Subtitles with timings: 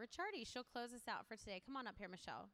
[0.00, 0.48] Ricciardi.
[0.48, 1.60] She'll close us out for today.
[1.60, 2.48] Come on up here, Michelle.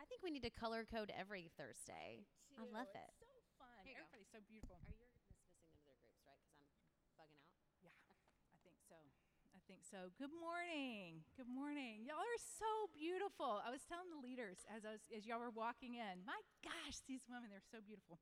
[0.00, 2.24] I think we need to color code every Thursday.
[2.56, 3.12] I love It's it.
[3.20, 3.28] so
[3.60, 3.68] fun.
[3.84, 4.08] Here you go.
[4.08, 4.80] Everybody's so beautiful.
[4.80, 6.40] Are you dismissing them to their groups, right?
[6.48, 7.60] Because I'm bugging out.
[7.84, 7.92] Yeah,
[8.48, 8.96] I think so.
[9.52, 10.08] I think so.
[10.16, 11.20] Good morning.
[11.36, 12.08] Good morning.
[12.08, 13.60] Y'all are so beautiful.
[13.60, 16.24] I was telling the leaders as I was, as y'all were walking in.
[16.24, 18.16] My gosh, these women, they're so beautiful.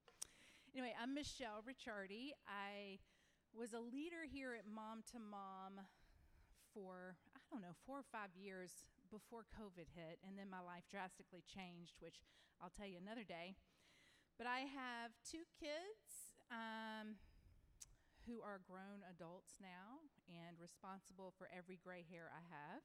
[0.75, 2.35] Anyway, I'm Michelle Ricciardi.
[2.47, 2.99] I
[3.55, 5.83] was a leader here at Mom to Mom
[6.75, 10.87] for I don't know, 4 or 5 years before COVID hit and then my life
[10.91, 12.23] drastically changed, which
[12.63, 13.59] I'll tell you another day.
[14.39, 16.35] But I have two kids.
[16.51, 17.21] Um,
[18.31, 22.85] who are grown adults now and responsible for every gray hair I have.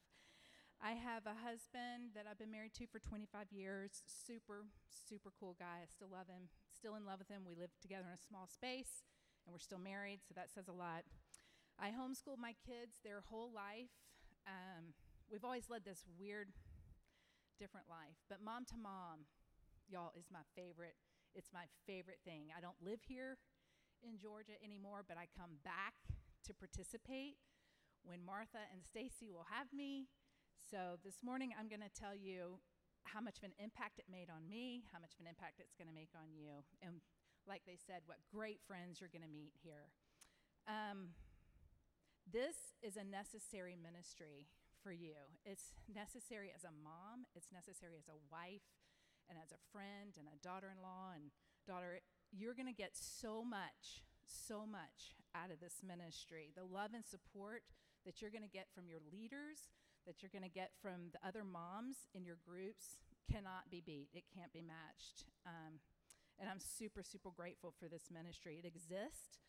[0.82, 4.04] I have a husband that I've been married to for 25 years.
[4.10, 5.86] Super, super cool guy.
[5.86, 6.52] I still love him.
[6.74, 7.48] Still in love with him.
[7.48, 9.08] We live together in a small space
[9.46, 11.06] and we're still married, so that says a lot.
[11.80, 13.92] I homeschooled my kids their whole life.
[14.48, 14.96] Um,
[15.32, 16.50] we've always led this weird,
[17.60, 18.16] different life.
[18.30, 19.28] But mom to mom,
[19.88, 20.96] y'all, is my favorite.
[21.36, 22.56] It's my favorite thing.
[22.56, 23.38] I don't live here
[24.04, 25.96] in Georgia anymore, but I come back
[26.48, 27.36] to participate
[28.04, 30.08] when Martha and Stacy will have me.
[30.62, 32.62] So this morning I'm going to tell you
[33.04, 35.76] how much of an impact it made on me, how much of an impact it's
[35.78, 37.02] going to make on you, and
[37.46, 39.94] like they said, what great friends you're going to meet here.
[40.66, 41.14] Um,
[42.26, 44.50] this is a necessary ministry
[44.82, 45.18] for you.
[45.46, 48.66] It's necessary as a mom, it's necessary as a wife,
[49.30, 51.34] and as a friend, and a daughter in law, and
[51.66, 52.02] daughter.
[52.30, 56.54] You're going to get so much, so much out of this ministry.
[56.54, 57.66] The love and support
[58.06, 59.74] that you're going to get from your leaders,
[60.06, 64.10] that you're going to get from the other moms in your groups, cannot be beat.
[64.14, 65.26] It can't be matched.
[65.46, 65.82] Um,
[66.38, 68.62] and I'm super, super grateful for this ministry.
[68.62, 69.42] It exists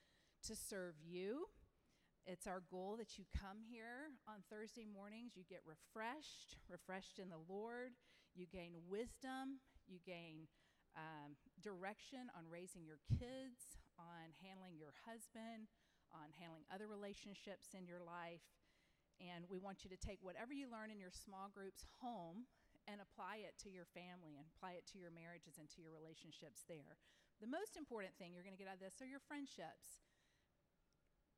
[0.46, 1.48] to serve you.
[2.26, 7.30] It's our goal that you come here on Thursday mornings, you get refreshed, refreshed in
[7.30, 7.94] the Lord,
[8.34, 10.50] you gain wisdom, you gain
[10.98, 15.70] um, direction on raising your kids, on handling your husband,
[16.10, 18.42] on handling other relationships in your life.
[19.22, 22.50] And we want you to take whatever you learn in your small groups home
[22.90, 25.94] and apply it to your family and apply it to your marriages and to your
[25.94, 26.98] relationships there.
[27.38, 30.02] The most important thing you're going to get out of this are your friendships.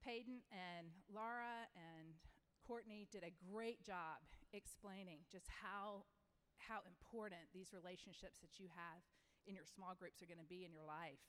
[0.09, 2.17] Peyton and Laura and
[2.65, 4.25] Courtney did a great job
[4.57, 6.09] explaining just how
[6.57, 9.05] how important these relationships that you have
[9.45, 11.21] in your small groups are going to be in your life.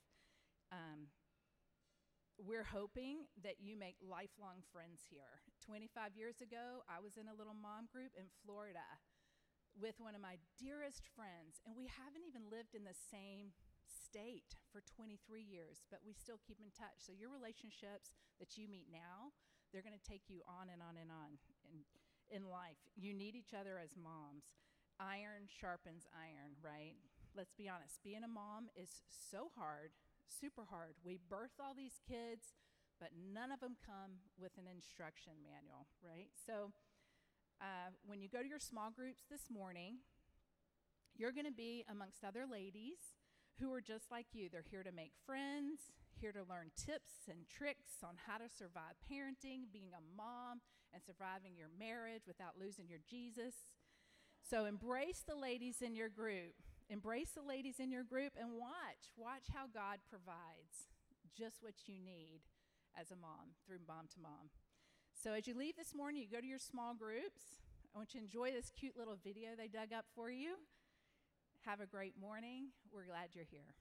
[0.72, 1.12] Um,
[2.40, 5.44] we're hoping that you make lifelong friends here.
[5.68, 8.88] 25 years ago, I was in a little mom group in Florida
[9.76, 13.52] with one of my dearest friends, and we haven't even lived in the same
[13.90, 17.02] state for 23 years, but we still keep in touch.
[17.02, 19.34] So your relationships that you meet now,
[19.70, 21.82] they're going to take you on and on and on in,
[22.30, 22.80] in life.
[22.96, 24.50] You need each other as moms.
[25.02, 26.98] Iron sharpens iron, right?
[27.34, 28.04] Let's be honest.
[28.04, 29.94] Being a mom is so hard,
[30.28, 30.98] super hard.
[31.06, 32.58] We birth all these kids,
[33.00, 36.30] but none of them come with an instruction manual, right?
[36.36, 36.74] So
[37.62, 40.04] uh, when you go to your small groups this morning,
[41.16, 43.19] you're going to be amongst other ladies
[43.60, 44.50] who are just like you.
[44.50, 48.96] They're here to make friends, here to learn tips and tricks on how to survive
[49.06, 53.68] parenting, being a mom, and surviving your marriage without losing your Jesus.
[54.42, 56.56] So embrace the ladies in your group.
[56.90, 59.14] Embrace the ladies in your group and watch.
[59.16, 60.90] Watch how God provides
[61.38, 62.42] just what you need
[63.00, 64.50] as a mom through mom to mom.
[65.14, 67.62] So as you leave this morning, you go to your small groups.
[67.94, 70.56] I want you to enjoy this cute little video they dug up for you.
[71.66, 72.68] Have a great morning.
[72.92, 73.76] We're glad you're here.